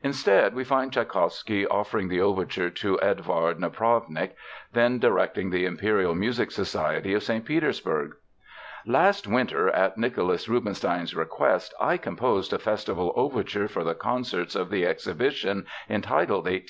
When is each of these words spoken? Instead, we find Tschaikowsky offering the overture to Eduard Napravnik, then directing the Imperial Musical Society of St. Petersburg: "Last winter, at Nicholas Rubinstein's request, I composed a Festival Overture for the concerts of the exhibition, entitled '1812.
Instead, 0.00 0.54
we 0.54 0.62
find 0.62 0.92
Tschaikowsky 0.92 1.66
offering 1.68 2.06
the 2.06 2.20
overture 2.20 2.70
to 2.70 3.00
Eduard 3.02 3.58
Napravnik, 3.58 4.30
then 4.72 5.00
directing 5.00 5.50
the 5.50 5.66
Imperial 5.66 6.14
Musical 6.14 6.52
Society 6.52 7.14
of 7.14 7.24
St. 7.24 7.44
Petersburg: 7.44 8.12
"Last 8.86 9.26
winter, 9.26 9.68
at 9.70 9.98
Nicholas 9.98 10.48
Rubinstein's 10.48 11.16
request, 11.16 11.74
I 11.80 11.96
composed 11.96 12.52
a 12.52 12.60
Festival 12.60 13.12
Overture 13.16 13.66
for 13.66 13.82
the 13.82 13.94
concerts 13.96 14.54
of 14.54 14.70
the 14.70 14.86
exhibition, 14.86 15.66
entitled 15.90 16.44
'1812. 16.44 16.64